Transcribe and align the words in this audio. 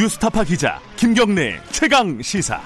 뉴스타파 0.00 0.44
기자 0.44 0.80
김경래 0.96 1.60
최강 1.72 2.22
시사. 2.22 2.58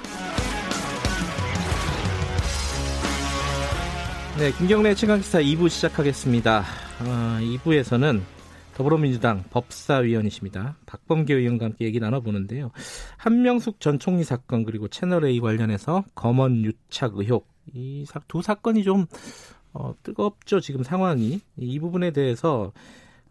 네, 4.38 4.52
김경래 4.52 4.94
최강 4.94 5.20
시사 5.20 5.40
2부 5.40 5.68
시작하겠습니다. 5.68 6.60
어, 6.60 7.38
2부에서는 7.40 8.20
더불어민주당 8.76 9.42
법사위원이십니다. 9.50 10.76
박범계 10.86 11.34
의원과 11.34 11.64
함께 11.64 11.86
얘기 11.86 11.98
나눠보는데요. 11.98 12.70
한명숙 13.16 13.80
전 13.80 13.98
총리 13.98 14.22
사건 14.22 14.62
그리고 14.62 14.86
채널A 14.86 15.40
관련해서 15.40 16.04
검언 16.14 16.64
유착 16.64 17.16
의혹 17.16 17.48
이 17.74 18.04
두 18.28 18.42
사건이 18.42 18.84
좀 18.84 19.06
어, 19.72 19.92
뜨겁죠 20.04 20.60
지금 20.60 20.84
상황이 20.84 21.40
이 21.56 21.80
부분에 21.80 22.12
대해서 22.12 22.72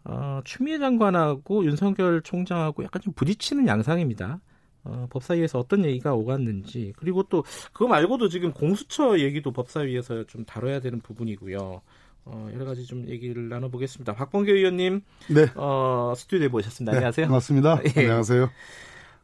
어, 0.04 0.40
추미애 0.44 0.78
장관하고 0.78 1.64
윤석열 1.64 2.22
총장하고 2.22 2.84
약간 2.84 3.00
좀 3.02 3.12
부딪히는 3.14 3.66
양상입니다. 3.66 4.40
어, 4.84 5.06
법사위에서 5.10 5.58
어떤 5.58 5.84
얘기가 5.84 6.14
오갔는지 6.14 6.92
그리고 6.96 7.22
또 7.24 7.42
그거 7.72 7.88
말고도 7.88 8.28
지금 8.28 8.52
공수처 8.52 9.18
얘기도 9.18 9.50
법사위에서 9.50 10.24
좀 10.24 10.44
다뤄야 10.44 10.80
되는 10.80 11.00
부분이고요. 11.00 11.80
어, 12.26 12.50
여러 12.54 12.64
가지 12.64 12.84
좀 12.86 13.08
얘기를 13.08 13.48
나눠보겠습니다. 13.48 14.14
박봉계 14.14 14.52
의원님, 14.52 15.02
네, 15.28 15.46
어, 15.56 16.14
스튜디오에 16.16 16.48
모셨습니다. 16.48 16.92
네, 16.92 16.98
안녕하세요. 16.98 17.26
반갑습니다. 17.26 17.80
예. 17.96 18.00
안녕하세요. 18.00 18.50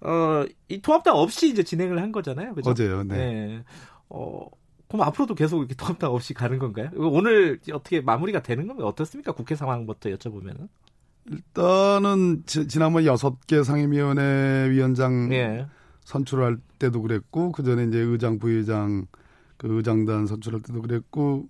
어, 0.03 0.45
이 0.69 0.81
통합당 0.81 1.17
없이 1.17 1.49
이제 1.49 1.63
진행을 1.63 2.01
한 2.01 2.13
거잖아요. 2.13 2.55
그죠? 2.55 2.71
어제요. 2.71 3.05
네. 3.05 3.17
네. 3.17 3.65
어, 4.09 4.47
그럼 4.91 5.07
앞으로도 5.07 5.37
계속 5.37 5.61
이렇게 5.61 5.75
통합당 5.75 6.13
없이 6.13 6.35
가는 6.35 6.59
건가요? 6.59 6.91
오늘 6.97 7.61
어떻게 7.73 8.01
마무리가 8.01 8.43
되는 8.43 8.67
건가요? 8.67 8.89
어떻습니까? 8.89 9.31
국회 9.31 9.55
상황부터 9.55 10.11
여쭤보면은. 10.11 10.69
일단은 11.31 12.43
지, 12.45 12.67
난번 12.79 13.05
여섯 13.05 13.47
개 13.47 13.63
상임위원회 13.63 14.69
위원장 14.71 15.33
예. 15.33 15.67
선출할 16.05 16.59
때도 16.81 17.03
그랬고 17.03 17.53
그 17.53 17.63
전에 17.63 17.85
이제 17.85 17.99
의장 17.99 18.41
부의장 18.41 19.07
그 19.57 19.77
의장단 19.77 20.27
선출할 20.27 20.63
때도 20.63 20.83
그랬고 20.83 21.47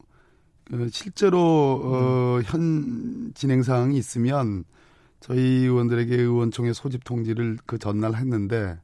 어, 0.73 0.87
실제로 0.91 1.41
어, 1.83 2.37
음. 2.37 2.43
현 2.45 3.33
진행 3.35 3.63
사항이 3.63 3.97
있으면 3.97 4.65
저희 5.21 5.41
의원들에게 5.41 6.15
의원총회 6.15 6.75
소집 6.75 7.05
통지를 7.05 7.57
그 7.65 7.79
전날 7.79 8.17
했는데 8.17 8.79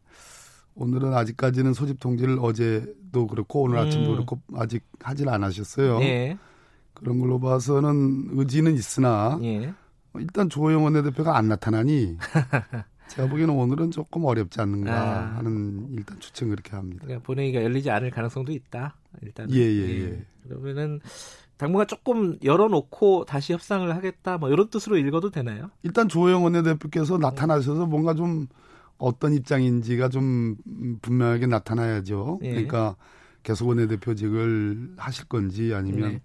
오늘은 0.77 1.15
아직까지는 1.15 1.73
소집 1.73 2.01
통지를 2.01 2.39
어제도 2.41 3.27
그렇고 3.27 3.63
오늘 3.63 3.79
아침도 3.79 4.11
음. 4.11 4.15
그렇고 4.15 4.41
아직 4.55 4.85
하질 5.01 5.29
않으셨어요. 5.29 6.01
예. 6.03 6.39
그런 6.95 7.19
걸로 7.19 7.41
봐서는 7.41 8.29
의지는 8.33 8.75
있으나 8.75 9.39
예. 9.43 9.73
일단 10.19 10.49
조호영 10.49 10.85
원내대표가 10.85 11.37
안 11.37 11.49
나타나니 11.49 12.17
제가 13.09 13.29
보기에는 13.29 13.55
오늘은 13.55 13.91
조금 13.91 14.25
어렵지 14.25 14.61
않는가 14.61 14.93
아. 14.93 15.37
하는 15.37 15.89
일단 15.93 16.19
추측 16.21 16.49
그렇게 16.49 16.73
합니다. 16.73 17.03
그러니까 17.05 17.25
본회의가 17.25 17.63
열리지 17.63 17.91
않을 17.91 18.11
가능성도 18.11 18.53
있다. 18.53 18.97
일단 19.23 19.51
예예예. 19.51 19.89
예, 19.89 19.89
예. 19.89 20.05
예. 20.11 20.25
그러면은 20.49 21.01
당분간 21.57 21.87
조금 21.87 22.37
열어놓고 22.45 23.25
다시 23.25 23.53
협상을 23.53 23.95
하겠다. 23.95 24.37
뭐 24.37 24.51
이런 24.51 24.69
뜻으로 24.69 24.99
읽어도 24.99 25.31
되나요? 25.31 25.71
일단 25.83 26.09
조호영 26.09 26.45
원내대표께서 26.45 27.17
나타나셔서 27.17 27.87
뭔가 27.87 28.15
좀 28.15 28.47
어떤 28.99 29.35
입장인지가 29.35 30.09
좀 30.09 30.57
분명하게 31.03 31.47
나타나야죠. 31.47 32.41
예. 32.43 32.51
그러니까 32.51 32.97
계속 33.43 33.69
원내대표직을 33.69 34.95
하실 34.97 35.27
건지 35.27 35.73
아니면 35.75 36.13
네. 36.13 36.21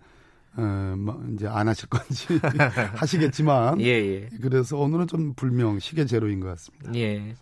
어, 0.57 0.95
뭐 0.97 1.23
이제 1.33 1.47
안 1.47 1.67
하실 1.67 1.87
건지 1.89 2.27
하시겠지만 2.95 3.79
예, 3.81 3.85
예. 3.85 4.29
그래서 4.41 4.77
오늘은 4.77 5.07
좀 5.07 5.33
불명 5.33 5.79
시계 5.79 6.05
제로인 6.05 6.39
것 6.39 6.47
같습니다. 6.49 6.93
예. 6.95 7.35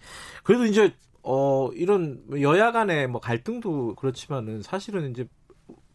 그래도 0.43 0.65
이제 0.65 0.93
어 1.23 1.69
이런 1.73 2.21
여야 2.39 2.71
간의 2.71 3.07
뭐 3.07 3.19
갈등도 3.19 3.95
그렇지만은 3.95 4.61
사실은 4.61 5.11
이제 5.11 5.27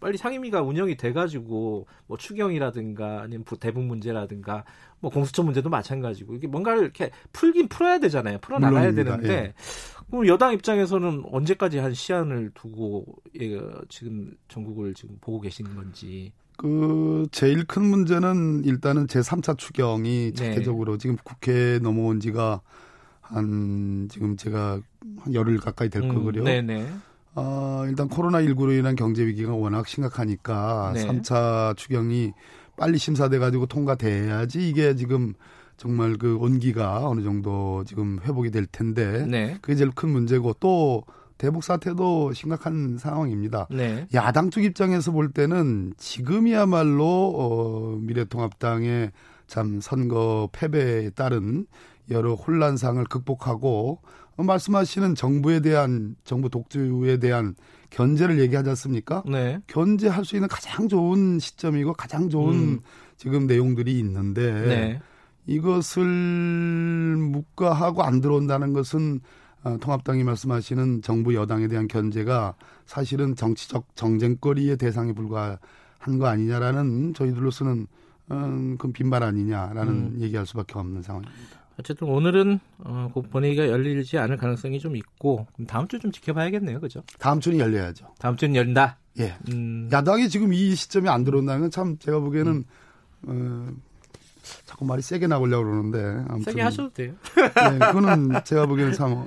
빨리 0.05 0.19
상임위가 0.19 0.61
운영이 0.61 0.99
돼가지고 0.99 1.87
뭐 2.07 2.19
추경이라든가 2.19 3.23
아니면 3.23 3.43
대북 3.59 3.85
문제라든가 3.85 4.65
뭐 5.01 5.11
공수처 5.11 5.43
문제도 5.43 5.71
마찬가지고 5.71 6.35
이게 6.35 6.47
뭔가를 6.47 6.83
이렇게 6.83 7.11
풀긴 7.33 7.69
풀어야 7.69 7.99
되잖아요. 8.01 8.37
풀어 8.43 8.59
나가야 8.59 8.93
되는데 8.93 9.33
예. 9.33 9.55
그럼 10.11 10.27
여당 10.27 10.53
입장에서는 10.53 11.23
언제까지 11.33 11.79
한 11.79 11.95
시한을 11.95 12.51
두고 12.53 13.07
예, 13.41 13.59
지금 13.89 14.37
전국을 14.49 14.93
지금 14.93 15.17
보고 15.23 15.41
계신 15.41 15.75
건지. 15.75 16.35
그 16.59 17.27
제일 17.33 17.65
큰 17.65 17.83
문제는 17.87 18.65
일단은 18.67 19.09
제 19.09 19.21
3차 19.21 19.57
추경이 19.57 20.33
네. 20.33 20.35
자체적으로 20.35 20.99
지금 20.99 21.17
국회에 21.25 21.79
넘어온 21.79 22.21
지가 22.21 22.61
한 23.23 24.07
지금 24.11 24.37
제가 24.37 24.83
한 25.21 25.35
열흘 25.35 25.57
가까이 25.57 25.89
될 25.89 26.03
음, 26.03 26.15
거고요. 26.15 26.45
네네. 26.45 26.93
어, 27.35 27.85
일단 27.87 28.09
코로나19로 28.09 28.79
인한 28.79 28.97
경제 28.97 29.25
위기가 29.27 29.55
워낙 29.55 29.87
심각하니까 29.89 30.93
네. 30.95 31.07
3차 31.07 31.77
추경이 31.77 32.33
빨리 32.77 32.99
심사돼 32.99 33.39
가지고 33.39 33.67
통과돼야지 33.67 34.69
이게 34.69 34.95
지금 34.95 35.35
정말 35.77 36.17
그 36.17 36.37
온기가 36.37 37.09
어느 37.09 37.23
정도 37.23 37.85
지금 37.85 38.21
회복이 38.23 38.51
될 38.51 38.67
텐데 38.67 39.27
네. 39.27 39.59
그게 39.61 39.75
제일 39.75 39.91
큰 39.91 40.11
문제고 40.11 40.55
또 40.61 41.05
대북 41.37 41.65
사태도 41.65 42.33
심각한 42.33 42.97
상황입니다. 42.97 43.67
네. 43.71 44.07
야당 44.15 44.51
쪽 44.51 44.63
입장에서 44.63 45.11
볼 45.11 45.31
때는 45.31 45.95
지금이야말로 45.99 47.05
어, 47.05 47.99
미래통합당의 48.01 49.11
참 49.47 49.81
선거 49.81 50.49
패배에 50.53 51.11
따른 51.11 51.67
여러 52.11 52.35
혼란상을 52.35 53.03
극복하고 53.05 54.01
어, 54.01 54.24
말씀하시는 54.37 55.15
정부에 55.15 55.61
대한 55.61 56.17
정부 56.25 56.49
독주에 56.49 57.19
대한 57.19 57.55
견제를 57.91 58.41
얘기하지 58.41 58.71
않습니까? 58.71 59.23
네. 59.27 59.61
견제할 59.67 60.25
수 60.25 60.37
있는 60.37 60.49
가장 60.49 60.89
좋은 60.89 61.39
시점이고 61.39 61.93
가장 61.95 62.29
좋은 62.29 62.55
음. 62.55 62.81
지금 63.17 63.47
내용들이 63.47 63.99
있는데 64.01 64.53
네. 64.53 65.01
이것을 65.47 66.05
묵과하고 67.17 68.03
안 68.03 68.21
들어온다는 68.21 68.73
것은 68.73 69.21
어, 69.63 69.79
통합당이 69.81 70.25
말씀하시는 70.25 71.03
정부 71.03 71.35
여당에 71.35 71.69
대한 71.69 71.89
견제가 71.89 72.55
사실은 72.85 73.35
정치적 73.35 73.97
정쟁거리의 73.97 74.77
대상에 74.77 75.13
불과한 75.13 75.59
거 76.19 76.27
아니냐라는 76.27 77.15
저희들로서는 77.15 77.87
음, 78.31 78.77
그건 78.77 78.93
빈말 78.93 79.23
아니냐라는 79.23 79.93
음. 79.93 80.17
얘기할 80.21 80.47
수밖에 80.47 80.79
없는 80.79 81.03
상황입니다. 81.03 81.64
어쨌든 81.79 82.09
오늘은 82.09 82.61
어, 82.79 83.11
본회의가 83.31 83.69
열리지 83.69 84.19
않을 84.19 84.37
가능성이 84.37 84.79
좀 84.79 84.97
있고 84.97 85.47
다음 85.67 85.89
주 85.89 85.99
좀 85.99 86.13
지켜봐야겠네요, 86.13 86.81
그죠? 86.81 87.03
다음 87.19 87.41
주는 87.41 87.59
열려야죠. 87.59 88.07
다음 88.19 88.37
주는 88.37 88.55
열린다. 88.55 88.99
예. 89.21 89.35
음. 89.51 89.89
야당이 89.93 90.29
지금 90.29 90.53
이 90.53 90.75
시점에 90.75 91.09
안 91.09 91.25
들어온다는 91.25 91.63
건참 91.63 91.97
제가 91.99 92.19
보기에는 92.21 92.65
음. 93.29 93.79
어, 93.79 93.83
자꾸 94.67 94.85
말이 94.85 95.01
세게 95.03 95.27
나오려고 95.27 95.65
그러는데 95.65 95.99
아무튼 96.29 96.53
세게 96.53 96.63
하셔도 96.63 96.93
돼요. 96.93 97.15
네, 97.37 97.79
그거는 97.87 98.33
제가 98.45 98.67
보기에는 98.67 98.93
참 98.95 99.27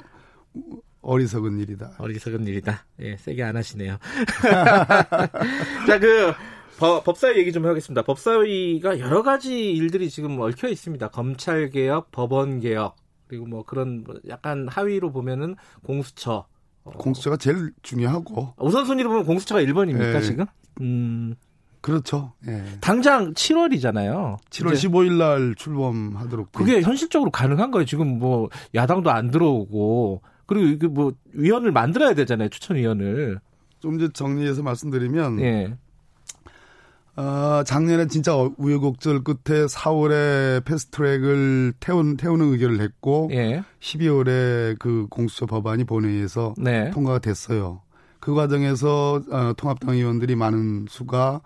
어리석은 1.01 1.59
일이다. 1.59 1.93
어리석은 1.97 2.45
일이다. 2.47 2.85
예, 3.01 3.17
세게 3.17 3.43
안 3.43 3.55
하시네요. 3.55 3.97
자, 5.87 5.99
그 5.99 6.33
법사위 6.77 7.39
얘기 7.39 7.51
좀 7.51 7.65
하겠습니다. 7.65 8.03
법사위가 8.03 8.99
여러 8.99 9.23
가지 9.23 9.71
일들이 9.71 10.09
지금 10.09 10.39
얽혀 10.39 10.67
있습니다. 10.67 11.07
검찰 11.09 11.69
개혁, 11.69 12.11
법원 12.11 12.59
개혁, 12.59 12.95
그리고 13.27 13.45
뭐 13.45 13.63
그런 13.63 14.03
뭐 14.03 14.15
약간 14.27 14.67
하위로 14.67 15.11
보면은 15.11 15.55
공수처. 15.83 16.45
어. 16.83 16.91
공수처가 16.91 17.37
제일 17.37 17.71
중요하고. 17.81 18.53
우선순위로 18.57 19.09
보면 19.09 19.25
공수처가 19.25 19.61
1번입니까, 19.61 20.13
네. 20.13 20.21
지금? 20.21 20.45
음. 20.81 21.35
그렇죠. 21.81 22.33
예. 22.47 22.63
당장 22.81 23.33
7월이잖아요. 23.33 24.37
7월 24.49 24.73
15일 24.73 25.17
날 25.17 25.55
출범하도록. 25.55 26.51
그게 26.51 26.81
현실적으로 26.81 27.31
가능한 27.31 27.71
거예요. 27.71 27.85
지금 27.85 28.19
뭐 28.19 28.49
야당도 28.75 29.09
안 29.09 29.31
들어오고 29.31 30.21
그리고 30.47 30.65
이게 30.65 30.87
뭐 30.87 31.13
위원을 31.33 31.71
만들어야 31.71 32.13
되잖아요. 32.13 32.49
추천위원을. 32.49 33.39
좀 33.79 33.95
이제 33.95 34.09
정리해서 34.11 34.63
말씀드리면 34.63 35.39
예. 35.41 35.77
어, 37.17 37.63
작년에 37.65 38.07
진짜 38.07 38.35
우여곡절 38.35 39.23
끝에 39.23 39.65
4월에 39.65 40.63
패스트트랙을 40.65 41.73
태운, 41.79 42.15
태우는 42.15 42.51
의결을 42.53 42.79
했고 42.79 43.29
예. 43.31 43.63
12월에 43.79 44.77
그 44.79 45.07
공수처 45.09 45.47
법안이 45.47 45.83
본회의에서 45.85 46.53
네. 46.57 46.91
통과가 46.91 47.19
됐어요. 47.19 47.81
그 48.19 48.35
과정에서 48.35 49.21
어, 49.31 49.53
통합당 49.57 49.95
의원들이 49.95 50.35
많은 50.35 50.85
수가 50.89 51.41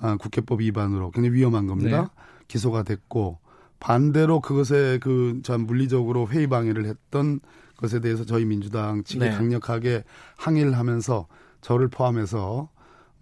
어, 0.00 0.16
국회법 0.18 0.60
위반으로 0.60 1.10
굉장히 1.10 1.34
위험한 1.36 1.66
겁니다. 1.66 2.02
네. 2.02 2.08
기소가 2.48 2.82
됐고 2.82 3.38
반대로 3.80 4.40
그것에 4.40 4.98
그 4.98 5.40
참 5.42 5.62
물리적으로 5.66 6.28
회의 6.28 6.46
방해를 6.46 6.84
했던 6.86 7.40
것에 7.76 8.00
대해서 8.00 8.24
저희 8.24 8.44
민주당 8.44 9.02
측이 9.04 9.20
네. 9.20 9.30
강력하게 9.30 10.04
항의를 10.36 10.76
하면서 10.76 11.26
저를 11.60 11.88
포함해서 11.88 12.68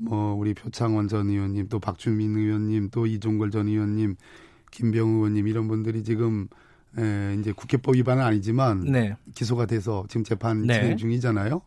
뭐 0.05 0.35
우리 0.35 0.55
표창원 0.55 1.09
전 1.09 1.29
의원님 1.29 1.69
또 1.69 1.79
박주민 1.79 2.37
의원님 2.37 2.91
또 2.91 3.07
이종걸 3.07 3.51
전 3.51 3.69
의원님 3.69 4.17
김병우 4.71 5.17
의원님 5.17 5.47
이런 5.47 5.69
분들이 5.69 6.03
지금 6.03 6.49
에, 6.99 7.37
이제 7.39 7.53
국회법 7.53 7.97
위반은 7.97 8.23
아니지만 8.23 8.85
네. 8.85 9.17
기소가 9.35 9.67
돼서 9.67 10.05
지금 10.09 10.25
재판 10.25 10.63
네. 10.63 10.75
진행 10.75 10.97
중이잖아요. 10.97 11.63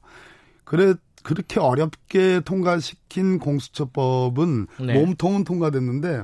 그래 0.64 0.96
그렇게 1.24 1.60
어렵게 1.60 2.42
통과시킨 2.42 3.40
공수처법은 3.40 4.68
네. 4.82 4.94
몸통은 4.94 5.44
통과됐는데 5.44 6.24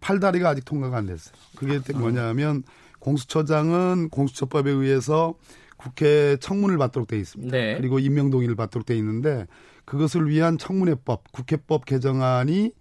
팔다리가 0.00 0.50
아직 0.50 0.64
통과가 0.64 0.98
안 0.98 1.06
됐어요. 1.06 1.34
그게 1.56 1.76
아. 1.94 1.98
뭐냐면 1.98 2.64
공수처장은 2.98 4.10
공수처법에 4.10 4.70
의해서 4.70 5.34
국회 5.76 6.36
청문을 6.40 6.78
받도록 6.78 7.08
돼 7.08 7.18
있습니다. 7.18 7.56
네. 7.56 7.76
그리고 7.76 7.98
임명 7.98 8.30
동의를 8.30 8.54
받도록 8.54 8.86
돼 8.86 8.96
있는데 8.98 9.46
그것을 9.84 10.28
위한 10.28 10.58
청문회법, 10.58 11.32
국회법 11.32 11.84
개정안이 11.84 12.72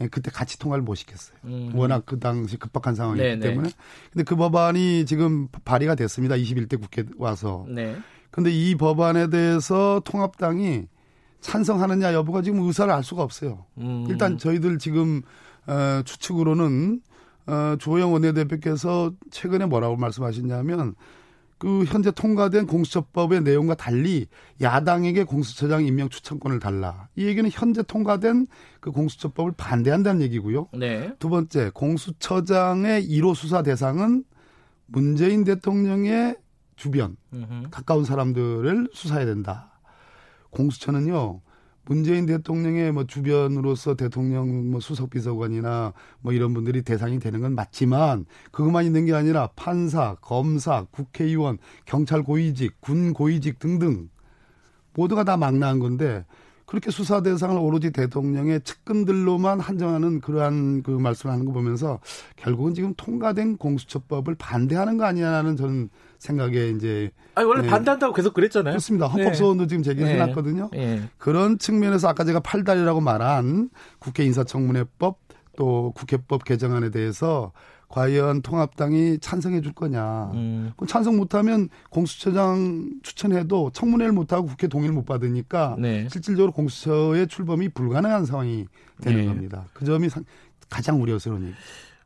예, 0.00 0.08
그때 0.08 0.30
같이 0.30 0.58
통과를 0.58 0.82
못 0.82 0.94
시켰어요. 0.94 1.36
음. 1.44 1.72
워낙 1.74 2.04
그 2.06 2.18
당시 2.18 2.56
급박한 2.56 2.94
상황이기 2.94 3.22
네네. 3.22 3.40
때문에. 3.40 3.70
근데 4.10 4.24
그 4.24 4.36
법안이 4.36 5.04
지금 5.04 5.48
발의가 5.64 5.94
됐습니다. 5.94 6.34
21대 6.34 6.80
국회 6.80 7.04
와서. 7.18 7.66
네. 7.68 7.96
근데 8.30 8.50
이 8.50 8.74
법안에 8.74 9.28
대해서 9.28 10.00
통합당이 10.04 10.86
찬성하느냐 11.40 12.14
여부가 12.14 12.40
지금 12.40 12.60
의사를 12.60 12.92
알 12.92 13.04
수가 13.04 13.22
없어요. 13.22 13.66
음. 13.78 14.06
일단 14.08 14.38
저희들 14.38 14.78
지금 14.78 15.22
어, 15.66 16.02
추측으로는 16.04 17.02
어, 17.46 17.76
조영 17.78 18.12
원내대표께서 18.12 19.12
최근에 19.30 19.66
뭐라고 19.66 19.96
말씀하셨냐면 19.96 20.94
그 21.62 21.84
현재 21.84 22.10
통과된 22.10 22.66
공수처법의 22.66 23.42
내용과 23.42 23.76
달리 23.76 24.26
야당에게 24.60 25.22
공수처장 25.22 25.86
임명 25.86 26.08
추천권을 26.08 26.58
달라. 26.58 27.06
이 27.14 27.24
얘기는 27.24 27.48
현재 27.52 27.84
통과된 27.84 28.48
그 28.80 28.90
공수처법을 28.90 29.52
반대한다는 29.56 30.22
얘기고요. 30.22 30.66
네. 30.76 31.14
두 31.20 31.28
번째, 31.28 31.70
공수처장의 31.72 33.08
1호 33.08 33.36
수사 33.36 33.62
대상은 33.62 34.24
문재인 34.86 35.44
대통령의 35.44 36.36
주변, 36.74 37.16
음흠. 37.32 37.68
가까운 37.70 38.04
사람들을 38.04 38.88
수사해야 38.92 39.24
된다. 39.24 39.78
공수처는요, 40.50 41.42
문재인 41.84 42.26
대통령의 42.26 42.92
뭐 42.92 43.04
주변으로서 43.04 43.94
대통령 43.94 44.70
뭐 44.70 44.80
수석 44.80 45.10
비서관이나 45.10 45.92
뭐 46.20 46.32
이런 46.32 46.54
분들이 46.54 46.82
대상이 46.82 47.18
되는 47.18 47.40
건 47.40 47.54
맞지만 47.54 48.26
그것만 48.52 48.84
있는 48.84 49.04
게 49.06 49.14
아니라 49.14 49.48
판사, 49.56 50.16
검사, 50.20 50.84
국회의원, 50.90 51.58
경찰 51.84 52.22
고위직, 52.22 52.80
군 52.80 53.12
고위직 53.12 53.58
등등 53.58 54.08
모두가 54.94 55.24
다 55.24 55.36
망라한 55.36 55.78
건데 55.80 56.24
그렇게 56.72 56.90
수사 56.90 57.20
대상을 57.20 57.54
오로지 57.58 57.90
대통령의 57.90 58.62
측근들로만 58.62 59.60
한정하는 59.60 60.22
그러한 60.22 60.82
그 60.82 60.90
말씀을 60.90 61.34
하는 61.34 61.44
거 61.44 61.52
보면서 61.52 62.00
결국은 62.36 62.72
지금 62.72 62.94
통과된 62.96 63.58
공수처법을 63.58 64.36
반대하는 64.36 64.96
거 64.96 65.04
아니냐는 65.04 65.54
저는 65.54 65.90
생각에 66.18 66.70
이제 66.70 67.10
아니 67.34 67.46
원래 67.46 67.60
네. 67.60 67.68
반대한다고 67.68 68.14
계속 68.14 68.32
그랬잖아요. 68.32 68.72
그렇습니다. 68.72 69.06
헌법 69.06 69.36
소원도 69.36 69.64
네. 69.64 69.68
지금 69.68 69.82
제기를 69.82 70.08
네. 70.08 70.14
해놨거든요. 70.14 70.70
네. 70.72 71.02
그런 71.18 71.58
측면에서 71.58 72.08
아까 72.08 72.24
제가 72.24 72.40
팔다리라고 72.40 73.02
말한 73.02 73.68
국회 73.98 74.24
인사청문회법 74.24 75.18
또 75.58 75.92
국회법 75.94 76.44
개정안에 76.44 76.88
대해서 76.88 77.52
과연 77.92 78.40
통합당이 78.40 79.18
찬성해 79.20 79.60
줄 79.60 79.72
거냐. 79.72 80.30
음. 80.32 80.72
찬성 80.88 81.18
못하면 81.18 81.68
공수처장 81.90 82.90
추천해도 83.02 83.70
청문회를 83.74 84.12
못하고 84.12 84.46
국회 84.46 84.66
동의를 84.66 84.94
못 84.94 85.04
받으니까 85.04 85.76
네. 85.78 86.08
실질적으로 86.10 86.52
공수처의 86.52 87.28
출범이 87.28 87.68
불가능한 87.68 88.24
상황이 88.24 88.64
되는 89.02 89.20
네. 89.20 89.26
겁니다. 89.26 89.66
그 89.74 89.84
점이 89.84 90.08
가장 90.70 91.02
우려스러운 91.02 91.48
얘기. 91.48 91.54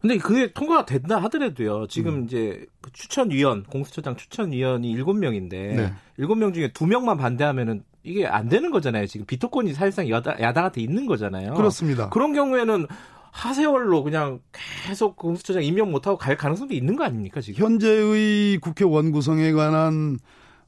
근데 0.01 0.19
그게 0.19 0.53
통과가 0.53 0.87
된다 0.87 1.19
하더라도요. 1.23 1.87
지금 1.87 2.15
음. 2.15 2.25
이제 2.25 2.67
그 2.81 2.91
추천위원, 2.93 3.63
공수처장 3.63 4.17
추천위원이 4.17 4.93
7명인데 4.97 5.51
네. 5.51 5.93
7명 6.19 6.53
중에 6.53 6.73
2명만 6.73 7.17
반대하면은 7.17 7.85
이게 8.03 8.27
안 8.27 8.49
되는 8.49 8.73
거잖아요. 8.73 9.07
지금 9.07 9.25
비토권이 9.25 9.73
사실상 9.73 10.09
여당, 10.09 10.37
야당한테 10.41 10.81
있는 10.81 11.07
거잖아요. 11.07 11.55
그렇습니다. 11.55 12.09
그런 12.11 12.33
경우에는 12.33 12.87
하세월로 13.37 14.03
그냥 14.03 14.41
계속 14.87 15.17
공수처장 15.17 15.63
임명 15.63 15.91
못하고 15.91 16.17
갈 16.17 16.39
가능성도 16.39 16.73
있는 16.73 16.97
거 16.97 17.05
아닙니까 17.05 17.43
지금? 17.43 17.63
현재의 17.63 18.57
국회 18.59 18.85
원 18.85 19.13
구성에 19.13 19.53
관한 19.53 20.19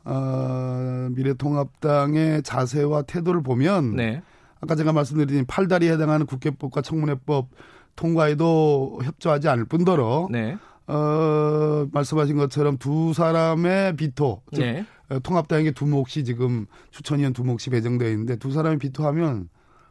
어, 0.04 1.08
미래통합당의 1.12 2.42
자세와 2.42 3.02
태도를 3.02 3.42
보면 3.42 3.96
네. 3.96 4.22
아까 4.60 4.74
제가 4.74 4.92
말씀드린 4.92 5.46
팔다리에 5.46 5.92
해당하는 5.92 6.26
국회법과 6.26 6.82
청문회법 6.82 7.48
통과에도 7.96 9.00
협조하지 9.02 9.48
않을 9.48 9.64
뿐더러 9.64 10.28
네. 10.30 10.58
어, 10.86 11.86
말씀하신 11.90 12.36
것처럼 12.36 12.76
두 12.76 13.14
사람의 13.14 13.96
비토 13.96 14.42
즉 14.52 14.60
네. 14.60 14.84
통합당에게 15.22 15.70
두 15.70 15.86
몫이 15.86 16.22
지금 16.22 16.66
추천위원 16.90 17.32
두 17.32 17.44
몫이 17.44 17.70
배정되어 17.70 18.10
있는데 18.10 18.36
두 18.36 18.52
사람이 18.52 18.78
비토하면 18.78 19.48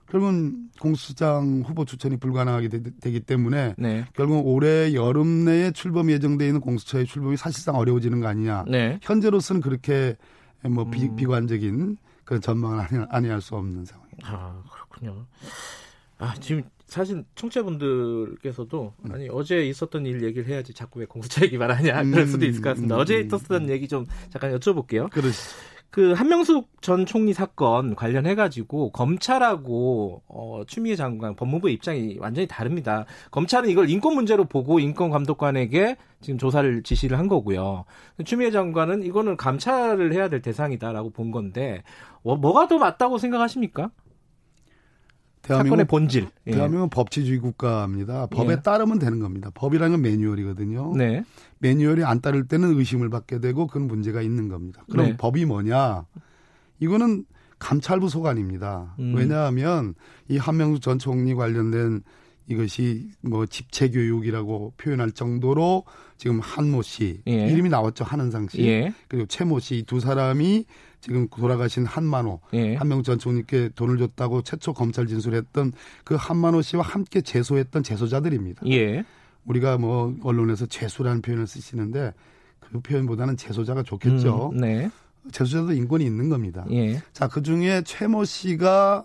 결국은 0.10 0.70
공수장 0.80 1.64
후보 1.66 1.84
추천이 1.86 2.18
불가능하게 2.18 2.70
되, 2.70 3.12
기 3.12 3.20
때문에 3.20 3.76
네. 3.78 4.06
결국 4.14 4.48
올해 4.48 4.94
여름 4.94 5.46
내에 5.46 5.72
출범 5.72 6.10
예정돼 6.10 6.48
있는 6.48 6.62
공수처의 6.62 7.06
출범이 7.06 7.36
사실상 7.36 7.76
어려워지는 7.76 8.22
거 8.22 8.28
아니냐. 8.28 8.66
네. 8.70 9.00
현재로서는 9.02 9.62
그렇게 9.62 10.16
뭐 10.64 10.86
음. 10.86 11.16
비, 11.16 11.26
관적인 11.26 11.98
그런 12.24 12.42
전망을 12.42 12.80
아니, 12.80 13.06
아니할 13.10 13.42
수 13.42 13.56
없는 13.56 13.86
상황입니다. 13.86 14.30
아 14.30 14.64
그렇군요. 14.72 15.26
아 16.20 16.34
지금 16.40 16.64
사실 16.88 17.24
청취자분들께서도 17.36 18.94
음. 19.06 19.12
아니 19.12 19.28
어제 19.30 19.66
있었던 19.68 20.06
일 20.06 20.24
얘기를 20.24 20.48
해야지 20.48 20.74
자꾸 20.74 21.00
왜 21.02 21.06
공수처 21.06 21.44
얘기만 21.46 21.70
하냐 21.70 22.04
그럴 22.04 22.28
수도 22.28 22.46
있을 22.46 22.62
것 22.62 22.70
같습니다. 22.70 22.96
음, 22.96 23.00
어제 23.02 23.20
있었던 23.20 23.64
음. 23.66 23.70
얘기 23.70 23.88
좀 23.88 24.06
잠깐 24.30 24.58
여쭤볼게요. 24.58 25.10
그러시죠. 25.12 25.58
그 25.98 26.12
한명숙 26.12 26.80
전 26.80 27.08
총리 27.08 27.34
사건 27.34 27.96
관련해 27.96 28.36
가지고 28.36 28.92
검찰하고 28.92 30.22
어 30.28 30.62
추미애 30.68 30.96
장관 30.96 31.36
법무부 31.36 31.72
입장이 31.72 32.18
완전히 32.20 32.48
다릅니다. 32.48 33.06
검찰은 33.32 33.68
이걸 33.68 33.90
인권 33.90 34.14
문제로 34.14 34.46
보고 34.46 34.80
인권 34.80 35.10
감독관에게 35.10 35.98
지금 36.22 36.38
조사를 36.38 36.84
지시를 36.84 37.18
한 37.18 37.28
거고요. 37.28 37.86
추미애 38.26 38.52
장관은 38.52 39.02
이거는 39.02 39.38
감찰을 39.38 40.14
해야 40.14 40.30
될 40.30 40.44
대상이다라고 40.44 41.10
본 41.10 41.32
건데 41.32 41.82
뭐, 42.22 42.36
뭐가 42.36 42.68
더 42.68 42.78
맞다고 42.78 43.18
생각하십니까? 43.18 43.90
사건의 45.48 45.86
본질. 45.86 46.28
예. 46.48 46.52
대한민국은 46.52 46.90
법치주의 46.90 47.40
국가입니다. 47.40 48.28
법에 48.28 48.54
예. 48.54 48.62
따르면 48.62 49.00
되는 49.00 49.20
겁니다. 49.20 49.50
법이라는 49.54 49.92
건 49.94 50.02
매뉴얼이거든요. 50.02 50.96
네. 50.96 51.24
매뉴얼이 51.60 52.04
안 52.04 52.22
따를 52.22 52.48
때는 52.48 52.78
의심을 52.78 53.10
받게 53.10 53.40
되고 53.40 53.68
그건 53.68 53.88
문제가 53.88 54.22
있는 54.22 54.50
겁니다. 54.50 54.84
그럼 54.92 55.08
네. 55.08 55.18
법이 55.18 55.46
뭐냐? 55.46 56.06
이거는 56.80 57.26
감찰부 57.60 58.10
소관입니다. 58.10 58.96
음. 59.00 59.16
왜냐하면 59.16 59.96
이 60.28 60.38
한명수 60.38 60.80
전 60.80 61.00
총리 61.00 61.34
관련된 61.34 62.04
이것이 62.48 63.10
뭐 63.22 63.46
집체 63.46 63.90
교육이라고 63.90 64.74
표현할 64.78 65.12
정도로 65.12 65.84
지금 66.18 66.40
한모 66.40 66.82
씨 66.82 67.22
예. 67.28 67.48
이름이 67.48 67.70
나왔죠 67.70 68.06
한은상 68.06 68.48
씨 68.48 68.62
예. 68.62 68.94
그리고 69.10 69.26
최모 69.26 69.60
씨 69.60 69.84
두 69.86 70.00
사람이 70.00 70.66
지금 71.00 71.28
돌아가신 71.28 71.86
한만호 71.86 72.40
예. 72.54 72.76
한명 72.76 73.04
전 73.04 73.20
총리께 73.20 73.70
돈을 73.76 73.98
줬다고 73.98 74.42
최초 74.42 74.74
검찰 74.74 75.08
진술했던 75.08 75.74
그 76.04 76.16
한만호 76.16 76.62
씨와 76.62 76.84
함께 76.84 77.22
재소했던 77.22 77.84
재소자들입니다. 77.84 78.62
예. 78.68 79.04
우리가 79.46 79.78
뭐 79.78 80.16
언론에서 80.24 80.66
재수라는 80.66 81.22
표현을 81.22 81.48
쓰시는데 81.48 82.14
그 82.60 82.80
표현보다는 82.82 83.38
재소자가 83.38 83.84
좋겠죠. 83.84 84.52
음, 84.54 84.58
네. 84.58 84.90
재소자도 85.32 85.74
인권이 85.74 86.06
있는 86.06 86.30
겁니다. 86.30 86.66
예. 86.72 87.02
자, 87.14 87.28
그 87.28 87.42
중에 87.42 87.84
최모 87.86 88.26
씨가 88.26 89.04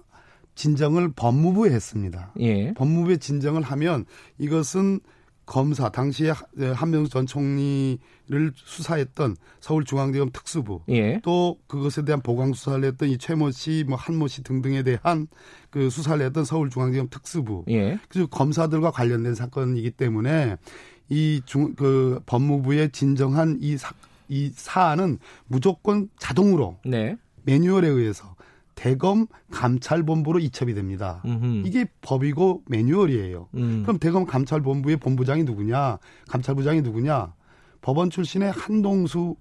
진정을 0.54 1.12
법무부에 1.12 1.70
했습니다. 1.70 2.32
예. 2.40 2.72
법무부에 2.74 3.18
진정을 3.18 3.62
하면 3.62 4.04
이것은 4.38 5.00
검사 5.52 5.90
당시에 5.90 6.32
한명수 6.74 7.10
전 7.12 7.26
총리를 7.26 8.52
수사했던 8.54 9.36
서울중앙지검 9.60 10.30
특수부 10.32 10.80
예. 10.88 11.20
또 11.22 11.58
그것에 11.66 12.06
대한 12.06 12.22
보강 12.22 12.54
수사를 12.54 12.82
했던 12.82 13.10
이 13.10 13.18
최모 13.18 13.50
씨, 13.50 13.84
뭐 13.86 13.98
한모 13.98 14.28
씨 14.28 14.42
등등에 14.42 14.82
대한 14.82 15.26
그 15.68 15.90
수사를 15.90 16.24
했던 16.24 16.46
서울중앙지검 16.46 17.08
특수부 17.10 17.64
예. 17.68 17.98
그리고 18.08 18.28
검사들과 18.28 18.92
관련된 18.92 19.34
사건이기 19.34 19.90
때문에 19.90 20.56
이 21.10 21.42
중 21.44 21.74
그 21.74 22.20
법무부에 22.24 22.88
진정한 22.88 23.58
이 23.60 23.76
사, 23.76 23.92
이 24.28 24.50
사안은 24.54 25.18
무조건 25.46 26.08
자동으로 26.18 26.78
네. 26.86 27.16
매뉴얼에 27.44 27.88
의해서 27.88 28.34
대검 28.82 29.28
감찰본부로 29.52 30.40
이첩이 30.40 30.74
됩니다. 30.74 31.22
음흠. 31.24 31.62
이게 31.64 31.86
법이고 32.00 32.64
매뉴얼이에요. 32.66 33.48
음. 33.54 33.82
그럼 33.84 34.00
대검 34.00 34.26
감찰본부의 34.26 34.96
본부장이 34.96 35.44
누구냐? 35.44 36.00
감찰부장이 36.28 36.82
누구냐? 36.82 37.32
법원 37.80 38.10
출신의 38.10 38.50
한동수 38.50 39.36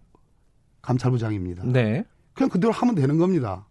감찰부장입니다. 0.84 1.64
네. 1.66 2.04
그냥 2.36 2.52
그대로 2.52 2.72
하면 2.72 2.94
되는 2.94 3.18
겁니다. 3.18 3.68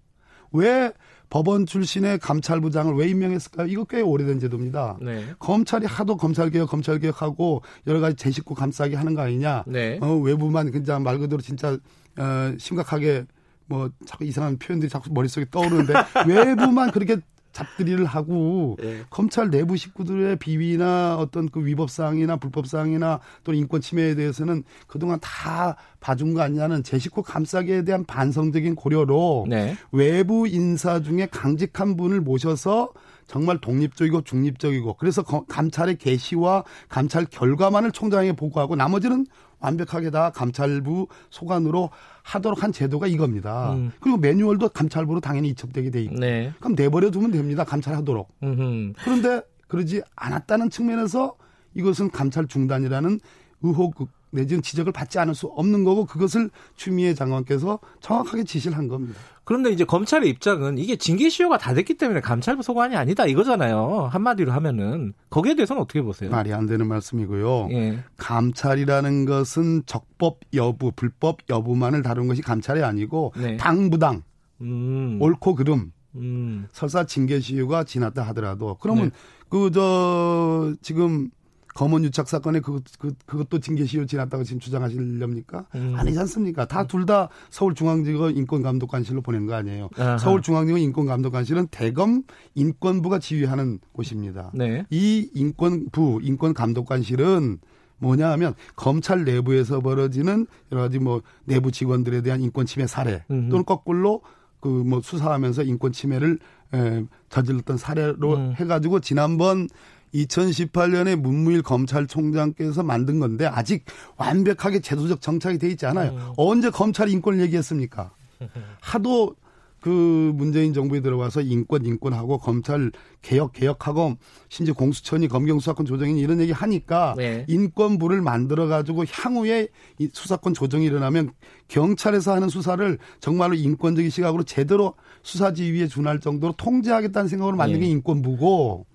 왜 0.50 0.92
법원 1.28 1.66
출신의 1.66 2.18
감찰부장을 2.18 2.96
왜 2.96 3.06
임명했을까요? 3.06 3.68
이거 3.68 3.84
꽤 3.84 4.00
오래된 4.00 4.40
제도입니다. 4.40 4.98
네. 5.00 5.24
검찰이 5.38 5.86
하도 5.86 6.16
검찰개혁, 6.16 6.68
검찰개혁하고 6.68 7.62
여러 7.86 8.00
가지 8.00 8.16
제 8.16 8.32
식구 8.32 8.56
감싸기 8.56 8.96
하는 8.96 9.14
거 9.14 9.22
아니냐. 9.22 9.62
네. 9.68 10.00
어, 10.02 10.16
외부만 10.16 10.72
그냥 10.72 11.04
말 11.04 11.18
그대로 11.18 11.40
진짜 11.40 11.78
어, 12.18 12.54
심각하게 12.58 13.26
뭐 13.70 13.88
자꾸 14.04 14.24
이상한 14.24 14.58
표현들이 14.58 14.90
자꾸 14.90 15.10
머릿속에 15.12 15.46
떠오르는데 15.50 15.94
외부만 16.26 16.90
그렇게 16.90 17.18
잡들이를 17.52 18.04
하고 18.04 18.76
네. 18.80 19.02
검찰 19.10 19.50
내부 19.50 19.76
식구들의 19.76 20.36
비위나 20.36 21.16
어떤 21.16 21.48
그 21.48 21.64
위법 21.64 21.90
사항이나 21.90 22.36
불법 22.36 22.66
사항이나 22.66 23.20
또는 23.44 23.58
인권 23.58 23.80
침해에 23.80 24.14
대해서는 24.14 24.64
그동안 24.86 25.18
다 25.20 25.76
봐준 26.00 26.34
거 26.34 26.42
아니냐는 26.42 26.82
제 26.82 26.98
식구 26.98 27.22
감싸기에 27.22 27.84
대한 27.84 28.04
반성적인 28.04 28.74
고려로 28.74 29.46
네. 29.48 29.76
외부 29.92 30.46
인사 30.46 31.00
중에 31.00 31.26
강직한 31.30 31.96
분을 31.96 32.20
모셔서 32.20 32.92
정말 33.26 33.60
독립적이고 33.60 34.22
중립적이고 34.22 34.94
그래서 34.94 35.22
감찰의 35.22 35.98
개시와 35.98 36.64
감찰 36.88 37.24
결과만을 37.26 37.92
총장에게 37.92 38.32
보고하고 38.32 38.74
나머지는 38.74 39.26
완벽하게 39.60 40.10
다 40.10 40.30
감찰부 40.30 41.08
소관으로 41.30 41.90
하도록 42.22 42.62
한 42.62 42.72
제도가 42.72 43.06
이겁니다. 43.06 43.74
음. 43.74 43.92
그리고 44.00 44.16
매뉴얼도 44.18 44.70
감찰부로 44.70 45.20
당연히 45.20 45.48
이첩되게 45.50 45.90
돼 45.90 46.02
있고. 46.02 46.18
네. 46.18 46.52
그럼 46.58 46.74
내버려 46.74 47.10
두면 47.10 47.30
됩니다. 47.30 47.64
감찰하도록. 47.64 48.28
음흠. 48.42 48.92
그런데 49.04 49.42
그러지 49.68 50.02
않았다는 50.16 50.70
측면에서 50.70 51.36
이것은 51.74 52.10
감찰 52.10 52.46
중단이라는 52.46 53.20
의혹 53.62 54.08
내지는 54.30 54.62
지적을 54.62 54.92
받지 54.92 55.18
않을 55.18 55.34
수 55.34 55.46
없는 55.48 55.84
거고 55.84 56.06
그것을 56.06 56.50
추미애 56.76 57.14
장관께서 57.14 57.78
정확하게 58.00 58.44
지시를 58.44 58.76
한 58.76 58.88
겁니다. 58.88 59.18
그런데 59.44 59.70
이제 59.70 59.84
검찰의 59.84 60.28
입장은 60.28 60.78
이게 60.78 60.94
징계 60.96 61.28
시효가 61.28 61.58
다 61.58 61.74
됐기 61.74 61.94
때문에 61.94 62.20
감찰부 62.20 62.62
소관이 62.62 62.94
아니다 62.94 63.26
이거잖아요. 63.26 64.08
한마디로 64.12 64.52
하면은 64.52 65.12
거기에 65.28 65.56
대해서는 65.56 65.82
어떻게 65.82 66.02
보세요? 66.02 66.30
말이 66.30 66.52
안 66.52 66.66
되는 66.66 66.86
말씀이고요. 66.86 67.68
예. 67.72 67.98
감찰이라는 68.16 69.24
것은 69.24 69.82
적법 69.86 70.38
여부, 70.54 70.92
불법 70.92 71.38
여부만을 71.50 72.02
다룬 72.02 72.28
것이 72.28 72.42
감찰이 72.42 72.84
아니고 72.84 73.32
네. 73.36 73.56
당부당, 73.56 74.22
음. 74.60 75.18
옳고 75.20 75.56
그름, 75.56 75.92
음. 76.14 76.68
설사 76.70 77.04
징계 77.04 77.40
시효가 77.40 77.84
지났다 77.84 78.22
하더라도 78.28 78.76
그러면 78.80 79.06
네. 79.06 79.10
그저 79.48 80.74
지금 80.80 81.30
검언 81.74 82.04
유착 82.04 82.28
사건에 82.28 82.60
그, 82.60 82.80
그, 82.98 83.12
그것도 83.26 83.60
징계시효 83.60 84.06
지났다고 84.06 84.44
지금 84.44 84.58
주장하시렵니까? 84.60 85.66
음. 85.74 85.94
아니지 85.96 86.18
않습니까? 86.20 86.66
다 86.66 86.84
둘 86.86 87.06
다 87.06 87.28
서울중앙지검 87.50 88.36
인권감독관실로 88.36 89.22
보낸 89.22 89.46
거 89.46 89.54
아니에요. 89.54 89.88
서울중앙지검 90.18 90.78
인권감독관실은 90.80 91.68
대검 91.70 92.22
인권부가 92.54 93.18
지휘하는 93.20 93.78
곳입니다. 93.92 94.50
네. 94.54 94.84
이 94.90 95.30
인권부, 95.34 96.20
인권감독관실은 96.22 97.58
뭐냐 97.98 98.30
하면 98.32 98.54
검찰 98.76 99.24
내부에서 99.24 99.80
벌어지는 99.80 100.46
여러 100.72 100.82
가지 100.82 100.98
뭐 100.98 101.22
내부 101.44 101.70
직원들에 101.70 102.22
대한 102.22 102.40
인권 102.40 102.64
침해 102.66 102.86
사례 102.86 103.24
또는 103.28 103.64
거꾸로 103.64 104.22
그 104.60 104.68
뭐 104.68 105.00
수사하면서 105.00 105.62
인권 105.64 105.90
침해를 105.92 106.38
에, 106.74 107.04
저질렀던 107.30 107.76
사례로 107.78 108.34
음. 108.36 108.52
해가지고 108.56 109.00
지난번 109.00 109.68
2018년에 110.14 111.16
문무일 111.16 111.62
검찰총장께서 111.62 112.82
만든 112.82 113.20
건데 113.20 113.46
아직 113.46 113.84
완벽하게 114.16 114.80
제도적 114.80 115.20
정착이 115.20 115.58
돼 115.58 115.68
있지 115.68 115.86
않아요. 115.86 116.12
음. 116.12 116.32
언제 116.36 116.70
검찰 116.70 117.08
인권을 117.08 117.40
얘기했습니까? 117.40 118.12
하도 118.80 119.36
그 119.80 120.32
문재인 120.34 120.74
정부에 120.74 121.00
들어와서 121.00 121.40
인권 121.40 121.86
인권하고 121.86 122.38
검찰 122.38 122.92
개혁 123.22 123.54
개혁하고 123.54 124.16
심지어 124.48 124.74
공수처니 124.74 125.28
검경 125.28 125.58
수사권 125.58 125.86
조정이니 125.86 126.20
이런 126.20 126.40
얘기 126.40 126.52
하니까 126.52 127.14
네. 127.16 127.46
인권부를 127.48 128.20
만들어 128.20 128.66
가지고 128.66 129.04
향후에 129.10 129.68
이 129.98 130.08
수사권 130.12 130.52
조정이 130.52 130.84
일어나면 130.84 131.32
경찰에서 131.68 132.34
하는 132.34 132.50
수사를 132.50 132.98
정말로 133.20 133.54
인권적인 133.54 134.10
시각으로 134.10 134.42
제대로 134.42 134.94
수사 135.22 135.54
지휘에 135.54 135.86
준할 135.86 136.20
정도로 136.20 136.54
통제하겠다는 136.56 137.28
생각으로 137.28 137.56
만든 137.56 137.80
게 137.80 137.86
네. 137.86 137.92
인권부고 137.92 138.86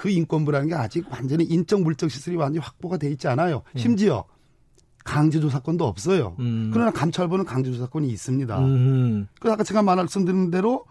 그 0.00 0.08
인권부라는 0.08 0.68
게 0.68 0.74
아직 0.74 1.04
완전히 1.10 1.44
인적 1.44 1.82
물적 1.82 2.10
시설이 2.10 2.34
완전히 2.34 2.64
확보가 2.64 2.96
돼 2.96 3.10
있지 3.10 3.28
않아요. 3.28 3.60
음. 3.74 3.78
심지어 3.78 4.24
강제조사권도 5.04 5.86
없어요. 5.86 6.36
음. 6.38 6.70
그러나 6.72 6.90
감찰부는 6.90 7.44
강제조사권이 7.44 8.08
있습니다. 8.08 8.58
음. 8.60 9.26
그래서 9.38 9.52
아까 9.52 9.62
제가 9.62 9.82
말씀드린 9.82 10.50
대로 10.50 10.86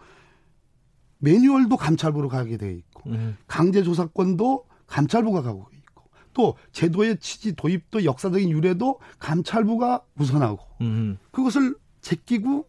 매뉴얼도 1.18 1.76
감찰부로 1.76 2.28
가게 2.28 2.56
돼 2.56 2.72
있고 2.72 3.10
음. 3.10 3.36
강제조사권도 3.48 4.66
감찰부가 4.86 5.42
가고 5.42 5.66
있고 5.76 6.04
또 6.32 6.54
제도의 6.70 7.18
취지 7.18 7.56
도입도 7.56 8.04
역사적인 8.04 8.48
유래도 8.48 9.00
감찰부가 9.18 10.02
우선하고 10.20 10.60
음. 10.82 11.18
그것을 11.32 11.74
제끼고 12.00 12.68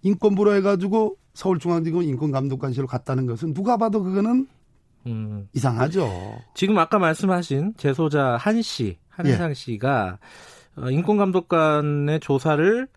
인권부로 0.00 0.54
해가지고 0.54 1.18
서울중앙지검 1.34 2.04
인권감독관실로 2.04 2.86
갔다는 2.86 3.26
것은 3.26 3.52
누가 3.52 3.76
봐도 3.76 4.02
그거는 4.02 4.46
음. 5.08 5.48
이상하죠. 5.54 6.38
지금 6.54 6.78
아까 6.78 6.98
말씀하신 6.98 7.74
제소자 7.76 8.36
한 8.36 8.62
씨, 8.62 8.98
한상 9.08 9.50
예. 9.50 9.54
씨가 9.54 10.18
어, 10.76 10.90
인권감독관의 10.90 12.20
조사를 12.20 12.88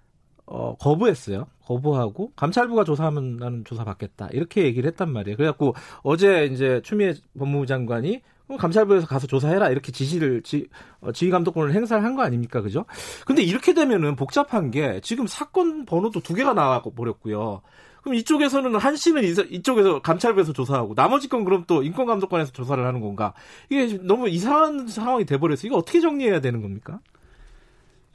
어, 0.46 0.76
거부했어요. 0.78 1.48
거부하고 1.66 2.34
감찰부가 2.36 2.84
조사하면 2.84 3.38
나는 3.38 3.64
조사 3.64 3.84
받겠다 3.86 4.28
이렇게 4.34 4.64
얘기를 4.64 4.90
했단 4.90 5.10
말이에요. 5.12 5.38
그래갖고 5.38 5.74
어제 6.04 6.46
이제 6.46 6.82
추미애 6.84 7.14
법무부 7.40 7.66
장관이 7.66 8.22
감찰부에서 8.58 9.08
가서 9.08 9.28
조사해라 9.28 9.70
이렇게 9.70 9.94
지시를 9.94 10.42
지, 10.44 10.68
어, 11.00 11.14
지휘 11.14 11.32
감독권을 11.32 11.74
행사를 11.74 12.04
한 12.04 12.16
거 12.18 12.22
아닙니까, 12.24 12.62
그죠? 12.62 12.86
근데 13.26 13.42
이렇게 13.44 13.74
되면은 13.74 14.18
복잡한 14.18 14.72
게 14.72 15.00
지금 15.02 15.26
사건 15.26 15.86
번호도 15.86 16.20
두 16.20 16.34
개가 16.34 16.54
나와 16.54 16.82
버렸고요. 16.82 17.62
그럼 18.02 18.16
이쪽에서는 18.16 18.76
한 18.76 18.96
씨는 18.96 19.24
이쪽에서 19.24 20.02
감찰부에서 20.02 20.54
조사하고 20.54 20.96
나머지 20.96 21.30
건 21.30 21.44
그럼 21.44 21.66
또 21.68 21.84
인권감독관에서 21.84 22.52
조사를 22.52 22.84
하는 22.86 23.00
건가? 23.00 23.34
이게 23.70 24.00
너무 24.02 24.28
이상한 24.28 24.88
상황이 24.88 25.26
돼버려서 25.26 25.68
이거 25.68 25.78
어떻게 25.78 26.00
정리해야 26.02 26.42
되는 26.42 26.62
겁니까? 26.62 27.00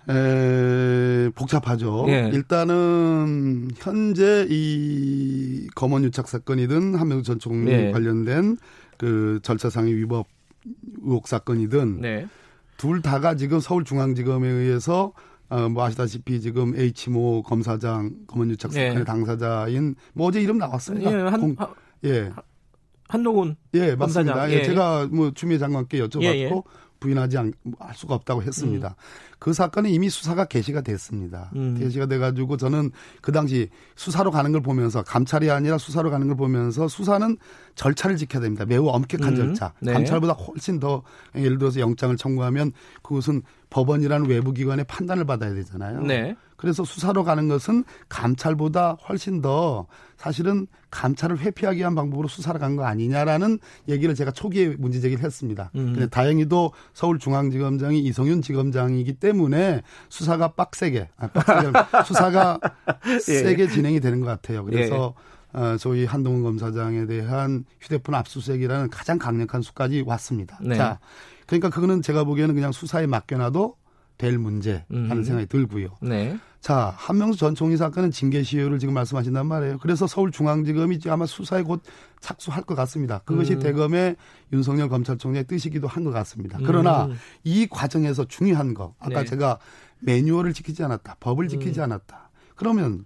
에, 0.08 1.30
복잡하죠. 1.34 2.06
예. 2.08 2.30
일단은 2.32 3.70
현재 3.76 4.46
이 4.48 5.66
검언 5.74 6.04
유착 6.04 6.28
사건이든 6.28 6.94
한명수 6.94 7.24
전 7.24 7.38
총리 7.38 7.72
예. 7.72 7.90
관련된 7.90 8.56
그 8.98 9.40
절차상의 9.42 9.96
위법 9.96 10.26
의혹 11.02 11.28
사건이든 11.28 12.00
네. 12.00 12.26
둘 12.76 13.02
다가 13.02 13.36
지금 13.36 13.60
서울중앙지검에 13.60 14.48
의해서 14.48 15.12
어, 15.48 15.68
뭐 15.68 15.84
아시다시피 15.84 16.40
지금 16.40 16.74
H모 16.76 17.42
검사장 17.42 18.12
검언유착 18.26 18.72
사건의 18.72 19.00
예. 19.00 19.04
당사자인 19.04 19.94
뭐 20.12 20.26
어제 20.28 20.40
이름 20.40 20.58
나왔습니다. 20.58 21.12
예, 21.12 21.22
한, 21.22 21.40
공, 21.40 21.56
예. 22.04 22.30
한동훈 23.08 23.56
예 23.74 23.94
맞습니다. 23.94 24.50
예, 24.50 24.54
예, 24.54 24.62
제가 24.64 25.08
뭐 25.10 25.30
추미애 25.32 25.58
장관께 25.58 26.00
여쭤봤고 26.00 26.22
예, 26.22 26.44
예. 26.44 26.50
부인하지 27.00 27.38
않, 27.38 27.52
할 27.78 27.94
수가 27.94 28.14
없다고 28.14 28.42
했습니다. 28.42 28.88
음. 28.88 29.36
그 29.38 29.52
사건은 29.52 29.90
이미 29.90 30.08
수사가 30.08 30.46
개시가 30.46 30.80
됐습니다. 30.80 31.50
음. 31.54 31.76
개시가 31.78 32.06
돼가지고 32.06 32.56
저는 32.56 32.90
그 33.20 33.32
당시 33.32 33.68
수사로 33.94 34.30
가는 34.30 34.50
걸 34.50 34.62
보면서 34.62 35.02
감찰이 35.02 35.50
아니라 35.50 35.78
수사로 35.78 36.10
가는 36.10 36.26
걸 36.26 36.36
보면서 36.36 36.88
수사는 36.88 37.36
절차를 37.74 38.16
지켜야 38.16 38.42
됩니다. 38.42 38.64
매우 38.64 38.88
엄격한 38.88 39.34
음. 39.34 39.36
절차. 39.36 39.72
네. 39.80 39.92
감찰보다 39.92 40.32
훨씬 40.32 40.80
더 40.80 41.02
예를 41.34 41.58
들어서 41.58 41.80
영장을 41.80 42.16
청구하면 42.16 42.72
그것은 43.02 43.42
법원이라는 43.70 44.26
외부 44.28 44.52
기관의 44.52 44.84
판단을 44.86 45.24
받아야 45.24 45.52
되잖아요. 45.54 46.00
네. 46.02 46.36
그래서 46.56 46.84
수사로 46.84 47.22
가는 47.24 47.48
것은 47.48 47.84
감찰보다 48.08 48.96
훨씬 49.08 49.42
더 49.42 49.86
사실은 50.16 50.66
감찰을 50.90 51.38
회피하기 51.38 51.80
위한 51.80 51.94
방법으로 51.94 52.28
수사를 52.28 52.58
간 52.58 52.76
거 52.76 52.84
아니냐라는 52.84 53.58
얘기를 53.88 54.14
제가 54.14 54.30
초기에 54.30 54.76
문제 54.78 55.00
제기를 55.00 55.22
했습니다. 55.24 55.70
음. 55.74 55.92
근데 55.92 56.06
다행히도 56.08 56.72
서울중앙지검장이 56.94 58.00
이성윤 58.00 58.42
지검장이기 58.42 59.14
때문에 59.14 59.82
수사가 60.08 60.52
빡세게, 60.52 61.08
아, 61.18 61.26
빡세게 61.28 61.72
수사가 62.06 62.58
예. 63.06 63.18
세게 63.18 63.68
진행이 63.68 64.00
되는 64.00 64.20
것 64.20 64.26
같아요. 64.26 64.64
그래서 64.64 65.14
예. 65.54 65.58
어, 65.58 65.76
저희 65.78 66.04
한동훈 66.04 66.42
검사장에 66.42 67.06
대한 67.06 67.64
휴대폰 67.80 68.14
압수수색이라는 68.14 68.90
가장 68.90 69.18
강력한 69.18 69.62
수까지 69.62 70.02
왔습니다. 70.06 70.58
네. 70.62 70.74
자, 70.76 70.98
그러니까 71.46 71.70
그거는 71.70 72.02
제가 72.02 72.24
보기에는 72.24 72.54
그냥 72.54 72.72
수사에 72.72 73.06
맡겨놔도 73.06 73.76
될 74.18 74.38
문제 74.38 74.84
하는 74.90 75.10
음. 75.12 75.22
생각이 75.22 75.46
들고요. 75.46 75.88
네. 76.00 76.38
자, 76.60 76.94
한명수 76.96 77.38
전 77.38 77.54
총리 77.54 77.76
사건은 77.76 78.10
징계 78.10 78.42
시효를 78.42 78.78
지금 78.78 78.94
말씀하신단 78.94 79.46
말이에요. 79.46 79.78
그래서 79.78 80.06
서울중앙지검이 80.06 81.00
아마 81.08 81.26
수사에 81.26 81.62
곧 81.62 81.82
착수할 82.20 82.62
것 82.62 82.74
같습니다. 82.74 83.20
그것이 83.24 83.54
음. 83.54 83.58
대검의 83.60 84.16
윤석열 84.52 84.88
검찰총장의 84.88 85.44
뜻이기도 85.44 85.86
한 85.86 86.02
것 86.02 86.10
같습니다. 86.12 86.58
그러나 86.64 87.06
음. 87.06 87.18
이 87.44 87.66
과정에서 87.70 88.24
중요한 88.24 88.74
거, 88.74 88.94
아까 88.98 89.20
네. 89.20 89.24
제가 89.26 89.58
매뉴얼을 90.00 90.54
지키지 90.54 90.82
않았다, 90.82 91.16
법을 91.20 91.48
지키지 91.48 91.80
음. 91.80 91.84
않았다. 91.84 92.30
그러면 92.56 93.04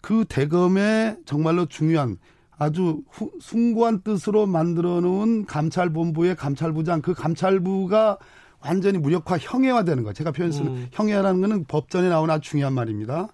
그 0.00 0.24
대검의 0.28 1.18
정말로 1.26 1.66
중요한 1.66 2.16
아주 2.60 3.00
후, 3.10 3.30
숭고한 3.40 4.02
뜻으로 4.02 4.46
만들어 4.46 5.00
놓은 5.00 5.46
감찰본부의 5.46 6.36
감찰부장 6.36 7.00
그 7.00 7.14
감찰부가 7.14 8.18
완전히 8.60 8.98
무력화 8.98 9.38
형해화되는 9.38 10.04
거. 10.04 10.12
제가 10.12 10.30
표현했는 10.30 10.66
음. 10.66 10.86
형해화라는 10.92 11.40
거는 11.40 11.64
법전에 11.64 12.10
나오는 12.10 12.32
아주 12.34 12.50
중요한 12.50 12.74
말입니다. 12.74 13.28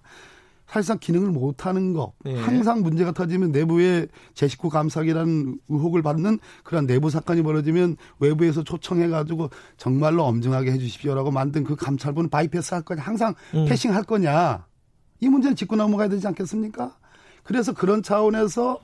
사실상 0.65 0.97
기능을 0.99 1.31
못하는 1.31 1.91
거. 1.91 2.13
네. 2.23 2.39
항상 2.41 2.81
문제가 2.81 3.11
터지면 3.11 3.51
내부의 3.51 4.07
제 4.33 4.47
식구 4.47 4.69
감사기라는 4.69 5.59
의혹을 5.67 6.01
받는 6.01 6.39
그런 6.63 6.87
내부 6.87 7.09
사건이 7.09 7.43
벌어지면 7.43 7.97
외부에서 8.19 8.63
초청해가지고 8.63 9.49
정말로 9.75 10.23
엄중하게 10.23 10.71
해주십시오라고 10.71 11.31
만든 11.31 11.65
그 11.65 11.75
감찰부는 11.75 12.29
바이패스 12.29 12.73
할 12.73 12.83
거냐. 12.83 13.01
항상 13.01 13.35
음. 13.55 13.65
패싱 13.65 13.93
할 13.93 14.03
거냐. 14.03 14.65
이 15.19 15.27
문제는 15.27 15.57
짚고 15.57 15.75
넘어가야 15.75 16.07
되지 16.07 16.25
않겠습니까? 16.27 16.95
그래서 17.43 17.73
그런 17.73 18.01
차원에서 18.01 18.79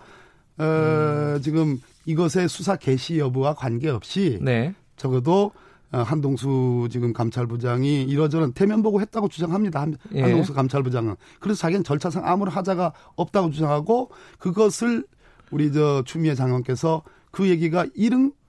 어, 0.57 0.63
음. 0.63 1.41
지금 1.41 1.79
이것의 2.05 2.47
수사 2.49 2.75
개시 2.75 3.19
여부와 3.19 3.53
관계없이 3.55 4.39
네. 4.41 4.73
적어도 4.97 5.51
어, 5.91 5.99
한동수 5.99 6.87
지금 6.91 7.13
감찰부장이 7.13 8.03
이러저런 8.03 8.53
대면 8.53 8.81
보고 8.81 8.99
했다고 8.99 9.27
주장합니다. 9.27 9.81
한, 9.81 9.95
예. 10.15 10.21
한동수 10.21 10.53
감찰부장은. 10.53 11.15
그래서 11.39 11.59
자기는 11.61 11.83
절차상 11.83 12.25
아무런 12.25 12.53
하자가 12.53 12.93
없다고 13.15 13.51
주장하고 13.51 14.09
그것을 14.39 15.05
우리 15.51 15.71
저 15.71 16.03
추미애 16.03 16.33
장관께서 16.33 17.03
그 17.29 17.47
얘기가 17.47 17.85
이른 17.93 18.27
어, 18.27 18.42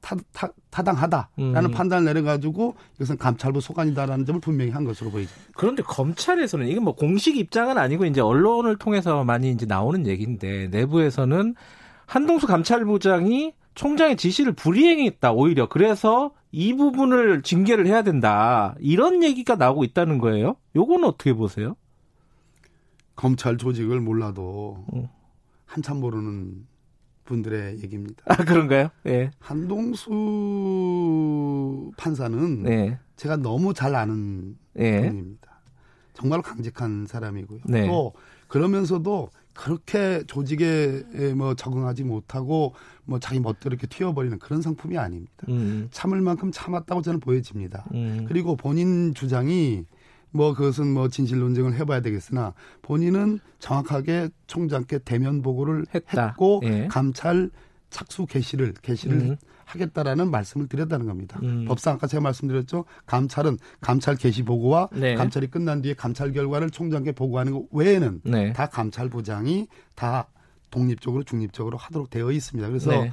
타, 0.00 0.16
타, 0.32 0.48
타당하다라는 0.70 1.64
음. 1.64 1.70
판단을 1.70 2.04
내려가지고 2.04 2.74
이것은 2.96 3.18
감찰부 3.18 3.60
소관이다라는 3.60 4.26
점을 4.26 4.40
분명히 4.40 4.70
한 4.70 4.84
것으로 4.84 5.10
보이죠. 5.10 5.32
그런데 5.54 5.82
검찰에서는 5.82 6.68
이게 6.68 6.80
뭐 6.80 6.94
공식 6.94 7.36
입장은 7.36 7.78
아니고 7.78 8.04
이제 8.04 8.20
언론을 8.20 8.76
통해서 8.76 9.24
많이 9.24 9.50
이제 9.50 9.66
나오는 9.66 10.06
얘기인데 10.06 10.68
내부에서는 10.68 11.54
한동수 12.06 12.46
감찰부장이 12.46 13.52
총장의 13.74 14.16
지시를 14.16 14.52
불이행했다 14.52 15.32
오히려 15.32 15.68
그래서 15.68 16.32
이 16.50 16.72
부분을 16.72 17.42
징계를 17.42 17.86
해야 17.86 18.02
된다 18.02 18.74
이런 18.80 19.22
얘기가 19.22 19.56
나오고 19.56 19.84
있다는 19.84 20.18
거예요. 20.18 20.56
요거는 20.74 21.04
어떻게 21.06 21.34
보세요? 21.34 21.76
검찰 23.14 23.56
조직을 23.56 24.00
몰라도 24.00 24.84
음. 24.94 25.08
한참 25.66 26.00
모르는 26.00 26.66
분들의 27.26 27.82
얘기입니다. 27.82 28.22
아 28.26 28.36
그런가요? 28.36 28.88
예. 29.06 29.30
한동수 29.38 30.12
판사는 31.96 32.62
네. 32.62 32.98
제가 33.16 33.36
너무 33.36 33.74
잘 33.74 33.94
아는 33.94 34.56
예. 34.78 35.02
분입니다. 35.08 35.60
정말 36.14 36.40
강직한 36.40 37.06
사람이고요. 37.06 37.60
네. 37.66 37.86
또 37.86 38.14
그러면서도 38.48 39.28
그렇게 39.52 40.22
조직에 40.26 41.02
뭐 41.36 41.54
적응하지 41.54 42.04
못하고 42.04 42.74
뭐 43.04 43.18
자기 43.18 43.40
멋대로 43.40 43.74
이렇게 43.74 43.86
튀어버리는 43.86 44.38
그런 44.38 44.62
상품이 44.62 44.96
아닙니다. 44.98 45.32
음. 45.48 45.88
참을 45.90 46.20
만큼 46.20 46.50
참았다고 46.52 47.02
저는 47.02 47.20
보여집니다. 47.20 47.84
음. 47.92 48.24
그리고 48.28 48.56
본인 48.56 49.14
주장이 49.14 49.84
뭐 50.36 50.54
그것은 50.54 50.92
뭐 50.92 51.08
진실 51.08 51.38
논쟁을 51.38 51.74
해봐야 51.74 52.00
되겠으나 52.00 52.54
본인은 52.82 53.40
정확하게 53.58 54.28
총장께 54.46 54.98
대면 54.98 55.42
보고를 55.42 55.86
했다. 55.94 56.28
했고 56.28 56.60
예. 56.64 56.86
감찰 56.88 57.50
착수 57.90 58.26
개시를 58.26 58.74
개시를 58.82 59.16
음. 59.16 59.36
하겠다라는 59.64 60.30
말씀을 60.30 60.68
드렸다는 60.68 61.06
겁니다. 61.06 61.40
음. 61.42 61.64
법상 61.66 61.94
아까 61.94 62.06
제가 62.06 62.20
말씀드렸죠. 62.20 62.84
감찰은 63.06 63.58
감찰 63.80 64.16
개시 64.16 64.42
보고와 64.42 64.88
네. 64.92 65.14
감찰이 65.14 65.48
끝난 65.48 65.82
뒤에 65.82 65.94
감찰 65.94 66.32
결과를 66.32 66.70
총장께 66.70 67.12
보고하는 67.12 67.52
것 67.52 67.64
외에는 67.72 68.20
네. 68.24 68.52
다 68.52 68.66
감찰 68.66 69.08
부장이 69.08 69.66
다 69.94 70.28
독립적으로 70.70 71.24
중립적으로 71.24 71.78
하도록 71.78 72.08
되어 72.10 72.30
있습니다. 72.30 72.68
그래서 72.68 72.90
네. 72.90 73.12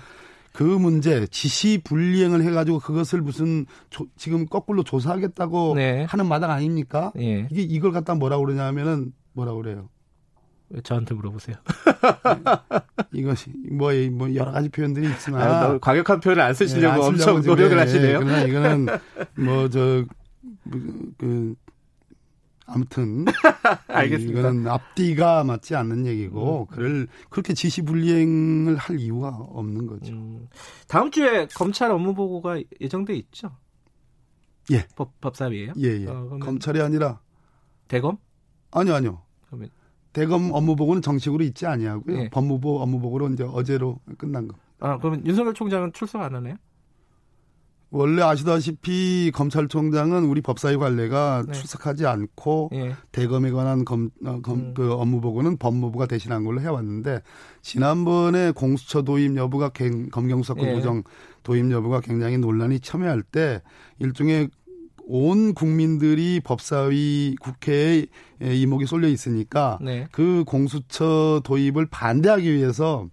그 0.54 0.62
문제 0.62 1.26
지시 1.28 1.82
불이행을 1.84 2.44
해가지고 2.44 2.80
그것을 2.80 3.22
무슨 3.22 3.66
조, 3.90 4.06
지금 4.16 4.46
거꾸로 4.46 4.84
조사하겠다고 4.84 5.74
네. 5.76 6.04
하는 6.04 6.28
마당 6.28 6.52
아닙니까? 6.52 7.12
예. 7.18 7.48
이게 7.52 7.64
이걸 7.64 7.92
갖다 7.92 8.14
뭐라고 8.14 8.46
그러냐면은 8.46 9.14
뭐라고 9.34 9.64
그래요? 9.64 9.90
왜 10.70 10.82
저한테 10.82 11.16
물어보세요? 11.16 11.56
이것이 13.12 13.52
뭐, 13.72 13.92
뭐 14.12 14.34
여러 14.36 14.52
가지 14.52 14.70
표현들이 14.70 15.10
있지만 15.10 15.42
아, 15.42 15.78
과격한 15.80 16.20
표현을 16.20 16.44
안 16.44 16.54
쓰시려고 16.54 17.02
네, 17.02 17.08
엄청 17.08 17.42
노력을 17.42 17.78
하시네요. 17.78 18.20
그러나 18.20 18.42
이거는 18.44 18.88
뭐 19.36 19.70
저그 19.70 20.08
그, 21.18 21.56
아무튼 22.66 23.26
알겠습니다. 23.88 24.40
이거는 24.40 24.68
앞뒤가 24.68 25.44
맞지 25.44 25.76
않는 25.76 26.06
얘기고 26.06 26.68
음. 26.70 26.76
그를 26.76 27.08
그렇게 27.30 27.54
지시 27.54 27.82
불이행을 27.82 28.78
할 28.78 29.00
이유가 29.00 29.30
없는 29.30 29.88
거죠. 29.88 30.14
음. 30.14 30.48
다음 30.88 31.12
주에 31.12 31.48
검찰 31.56 31.92
업무 31.92 32.14
보고가 32.14 32.62
예정돼 32.80 33.16
있죠? 33.16 33.52
예. 34.72 34.88
법, 34.96 35.20
법사위예요? 35.20 35.74
예, 35.78 36.02
예. 36.02 36.08
어, 36.08 36.38
검찰이 36.40 36.82
아니라 36.82 37.20
대검? 37.88 38.18
아니요, 38.72 38.96
아니요. 38.96 39.22
그러면 39.48 39.70
대검 40.14 40.52
업무 40.54 40.76
보고는 40.76 41.02
정식으로 41.02 41.44
있지 41.44 41.66
아니하고요. 41.66 42.18
예. 42.18 42.30
법무부 42.30 42.82
업무 42.82 43.00
보고로 43.00 43.30
이제 43.30 43.44
어제로 43.44 44.00
끝난 44.18 44.48
거. 44.48 44.56
아, 44.80 44.98
그러면 45.00 45.26
윤석열 45.26 45.54
총장은 45.54 45.94
출석 45.94 46.22
안 46.22 46.36
하네요? 46.36 46.56
원래 47.96 48.24
아시다시피 48.24 49.32
검찰총장은 49.36 50.26
우리 50.26 50.42
법사위 50.42 50.78
관례가 50.78 51.44
네. 51.46 51.54
출석하지 51.54 52.08
않고 52.08 52.72
예. 52.74 52.96
대검에 53.12 53.52
관한 53.52 53.86
검, 53.86 54.10
어, 54.26 54.40
검, 54.42 54.60
음. 54.60 54.74
그 54.74 54.94
업무 54.94 55.22
보고는 55.22 55.58
법무부가 55.58 56.08
대신한 56.08 56.44
걸로 56.44 56.60
해왔는데 56.60 57.22
지난번에 57.62 58.50
공수처 58.50 59.04
도입 59.04 59.38
여부가 59.38 59.70
검경수사권 60.12 60.68
예. 60.70 60.74
구정 60.74 61.04
도입 61.44 61.70
여부가 61.70 62.02
굉장히 62.02 62.40
논란이 62.40 62.80
첨예할 62.80 63.22
때 63.22 63.62
일종의 64.00 64.50
온 65.06 65.54
국민들이 65.54 66.42
법사위 66.44 67.36
국회에 67.40 68.08
이목이 68.42 68.88
쏠려 68.88 69.08
있으니까 69.08 69.78
네. 69.84 70.08
그 70.12 70.44
공수처 70.48 71.42
도입을 71.44 71.86
반대하기 71.92 72.52
위해서 72.52 73.08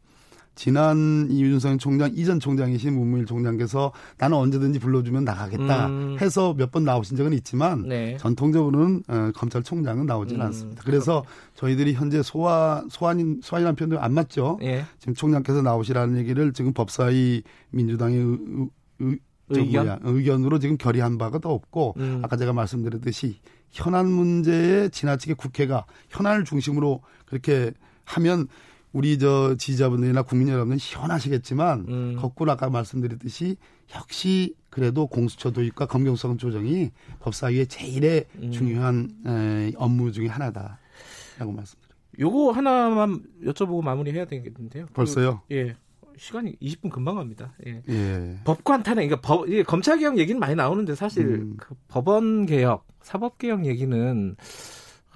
지난 0.54 1.28
이윤성 1.30 1.78
총장 1.78 2.10
이전 2.14 2.38
총장이신 2.38 2.92
문무일 2.92 3.24
총장께서 3.24 3.92
나는 4.18 4.36
언제든지 4.36 4.78
불러주면 4.78 5.24
나가겠다 5.24 5.86
음. 5.86 6.16
해서 6.20 6.54
몇 6.54 6.70
번 6.70 6.84
나오신 6.84 7.16
적은 7.16 7.32
있지만 7.32 7.88
네. 7.88 8.16
전통적으로는 8.18 9.02
어, 9.08 9.30
검찰총장은 9.34 10.06
나오지는 10.06 10.40
음. 10.42 10.46
않습니다. 10.46 10.82
그래서 10.84 11.24
저희들이 11.54 11.94
현재 11.94 12.22
소환 12.22 12.88
소환인 12.88 13.40
소환이라는 13.42 13.74
표현도 13.76 14.00
안 14.00 14.12
맞죠. 14.12 14.58
예. 14.62 14.84
지금 14.98 15.14
총장께서 15.14 15.62
나오시라는 15.62 16.16
얘기를 16.18 16.52
지금 16.52 16.72
법사위 16.72 17.42
민주당의 17.70 18.18
의, 18.18 18.68
의, 19.00 19.18
의견? 19.48 19.98
의견으로 20.02 20.58
지금 20.58 20.76
결의한 20.76 21.18
바가 21.18 21.38
더 21.38 21.50
없고 21.50 21.94
음. 21.98 22.20
아까 22.22 22.36
제가 22.36 22.52
말씀드렸듯이 22.52 23.40
현안 23.70 24.10
문제에 24.10 24.88
지나치게 24.90 25.34
국회가 25.34 25.86
현안을 26.10 26.44
중심으로 26.44 27.02
그렇게 27.26 27.72
하면 28.04 28.46
우리 28.92 29.18
저 29.18 29.54
지지자분들이나 29.56 30.22
국민 30.22 30.48
여러분은 30.48 30.78
시원하시겠지만 30.78 31.86
음. 31.88 32.16
거꾸로 32.18 32.52
아까 32.52 32.68
말씀드렸듯이 32.70 33.56
역시 33.94 34.54
그래도 34.68 35.06
공수처 35.06 35.50
도입과 35.50 35.86
검경성 35.86 36.38
조정이 36.38 36.90
법사위의 37.20 37.66
제일의 37.66 38.26
음. 38.42 38.50
중요한 38.50 39.10
에, 39.26 39.72
업무 39.76 40.10
중의 40.12 40.28
하나다라고 40.28 41.52
말씀드립니다. 41.52 41.96
요거 42.18 42.50
하나만 42.52 43.22
여쭤보고 43.44 43.82
마무리해야 43.82 44.24
되겠는데요. 44.24 44.86
벌써요? 44.92 45.42
그, 45.48 45.54
예. 45.54 45.76
시간이 46.16 46.56
20분 46.60 46.90
금방 46.90 47.14
갑니다. 47.14 47.54
예. 47.66 47.82
예. 47.88 48.38
법관 48.44 48.82
탄핵, 48.82 49.06
그러니까 49.06 49.26
법, 49.26 49.46
검찰 49.66 49.98
개혁 49.98 50.18
얘기는 50.18 50.38
많이 50.38 50.54
나오는데 50.54 50.94
사실 50.94 51.24
음. 51.24 51.56
그 51.56 51.74
법원 51.88 52.44
개혁, 52.46 52.86
사법 53.00 53.38
개혁 53.38 53.64
얘기는 53.64 54.36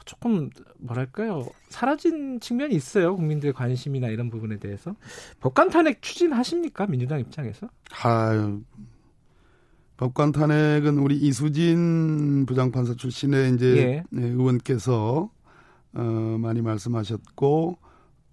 조금 0.04 0.50
뭐랄까요 0.78 1.46
사라진 1.68 2.40
측면이 2.40 2.74
있어요 2.74 3.16
국민들의 3.16 3.52
관심이나 3.54 4.08
이런 4.08 4.30
부분에 4.30 4.58
대해서 4.58 4.94
법관 5.40 5.70
탄핵 5.70 6.02
추진하십니까 6.02 6.86
민주당 6.86 7.20
입장에서? 7.20 7.68
아 8.02 8.58
법관 9.96 10.32
탄핵은 10.32 10.98
우리 10.98 11.16
이수진 11.16 12.46
부장판사 12.46 12.94
출신의 12.94 13.54
이제 13.54 13.76
예. 13.76 14.04
네, 14.10 14.26
의원께서 14.26 15.30
어, 15.94 16.02
많이 16.02 16.60
말씀하셨고 16.62 17.78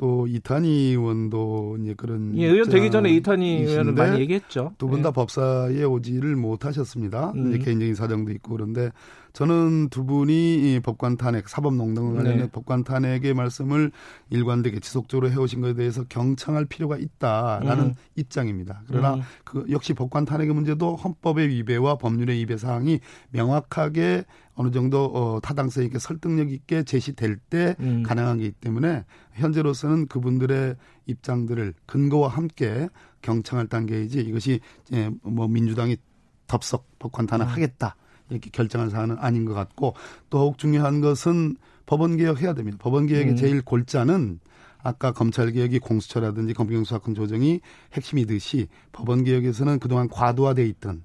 또 0.01 0.25
이탄희 0.25 0.67
의원도 0.67 1.77
이제 1.79 1.93
그런 1.95 2.35
예, 2.35 2.47
의원 2.47 2.67
되기 2.67 2.89
전에 2.89 3.11
이탄희 3.11 3.65
의원은 3.65 3.93
많이 3.93 4.19
얘기했죠. 4.21 4.73
두 4.79 4.87
분다 4.87 5.09
예. 5.09 5.13
법사에 5.13 5.83
오지를 5.83 6.35
못하셨습니다. 6.35 7.33
음. 7.35 7.51
개인적인 7.59 7.93
사정도 7.93 8.31
있고 8.31 8.53
그런데 8.53 8.89
저는 9.33 9.89
두 9.89 10.03
분이 10.03 10.33
이 10.55 10.79
법관 10.79 11.17
탄핵, 11.17 11.47
사법농단 11.47 12.15
관련된 12.15 12.37
네. 12.39 12.49
법관 12.51 12.83
탄핵의 12.83 13.35
말씀을 13.35 13.91
일관되게 14.31 14.79
지속적으로 14.79 15.29
해오신 15.29 15.61
것에 15.61 15.75
대해서 15.75 16.03
경청할 16.09 16.65
필요가 16.65 16.97
있다라는 16.97 17.83
음. 17.83 17.93
입장입니다. 18.15 18.81
그러나 18.87 19.13
음. 19.13 19.21
그 19.43 19.67
역시 19.69 19.93
법관 19.93 20.25
탄핵의 20.25 20.55
문제도 20.55 20.95
헌법의 20.95 21.47
위배와 21.47 21.97
법률의 21.97 22.37
위배 22.39 22.57
사항이 22.57 22.99
명확하게 23.29 24.25
어느 24.55 24.71
정도 24.71 25.05
어, 25.05 25.39
타당성 25.41 25.83
있게 25.85 25.99
설득력 25.99 26.51
있게 26.51 26.83
제시될 26.83 27.37
때 27.37 27.75
음. 27.79 28.03
가능한 28.03 28.39
게기 28.39 28.51
때문에 28.53 29.05
현재로서는 29.33 30.07
그분들의 30.07 30.75
입장들을 31.05 31.73
근거와 31.85 32.29
함께 32.29 32.89
경청할 33.21 33.67
단계이지 33.67 34.19
이것이 34.21 34.59
예, 34.93 35.09
뭐 35.21 35.47
민주당이 35.47 35.97
덥석 36.47 36.99
법관 36.99 37.27
탄핵하겠다 37.27 37.95
이렇게 38.29 38.49
결정한 38.49 38.89
사안은 38.89 39.17
아닌 39.19 39.45
것 39.45 39.53
같고 39.53 39.93
또 40.29 40.39
더욱 40.39 40.57
중요한 40.57 41.01
것은 41.01 41.55
법원 41.85 42.17
개혁해야 42.17 42.53
됩니다. 42.53 42.77
법원 42.79 43.05
개혁의 43.05 43.33
음. 43.33 43.35
제일 43.35 43.61
골자는 43.61 44.39
아까 44.83 45.11
검찰 45.11 45.51
개혁이 45.51 45.79
공수처라든지 45.79 46.53
검경수사권 46.53 47.13
조정이 47.13 47.61
핵심이듯이 47.93 48.67
법원 48.91 49.23
개혁에서는 49.23 49.79
그동안 49.79 50.07
과도화돼 50.07 50.65
있던 50.67 51.03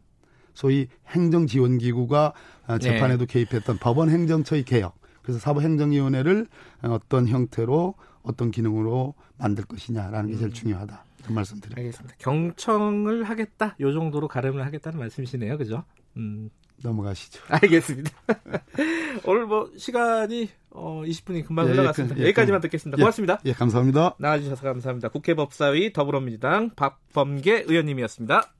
소위 0.56 0.88
행정지원기구가 1.08 2.32
아, 2.66 2.78
네. 2.78 2.80
재판에도 2.80 3.26
네. 3.26 3.32
개입했던 3.32 3.78
법원 3.78 4.10
행정처의 4.10 4.64
개혁. 4.64 4.98
그래서 5.22 5.38
사법행정위원회를 5.38 6.46
어떤 6.82 7.28
형태로 7.28 7.94
어떤 8.22 8.50
기능으로 8.50 9.14
만들 9.38 9.64
것이냐라는 9.64 10.30
게 10.30 10.36
제일 10.36 10.48
음. 10.48 10.52
중요하다. 10.52 11.04
그 11.26 11.32
말씀 11.32 11.60
드립니다. 11.60 11.80
알겠습니다. 11.80 12.14
경청을 12.18 13.24
하겠다. 13.24 13.76
요 13.80 13.92
정도로 13.92 14.28
가름을 14.28 14.64
하겠다는 14.64 14.98
말씀이시네요. 14.98 15.58
그죠? 15.58 15.84
음. 16.16 16.50
넘어가시죠. 16.82 17.42
알겠습니다. 17.48 18.10
오늘 19.24 19.46
뭐 19.46 19.70
시간이 19.76 20.50
어 20.70 21.02
20분이 21.04 21.46
금방 21.46 21.66
예, 21.66 21.70
흘러갔습니다. 21.72 22.18
예, 22.18 22.22
여기까지만 22.24 22.60
듣겠습니다. 22.60 22.98
고맙습니다. 22.98 23.40
예, 23.46 23.50
예, 23.50 23.52
감사합니다. 23.54 24.16
나와주셔서 24.18 24.62
감사합니다. 24.62 25.08
국회 25.08 25.34
법사위 25.34 25.92
더불어민주당 25.92 26.70
박범계 26.76 27.64
의원님이었습니다. 27.66 28.52